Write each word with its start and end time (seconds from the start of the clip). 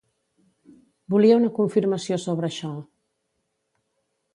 Volia 1.15 1.37
una 1.41 1.51
confirmació 1.59 2.21
sobre 2.27 2.51
això. 2.51 2.75